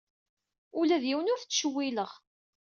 [0.79, 2.11] Ula d yiwen ur t-ttcewwileɣ.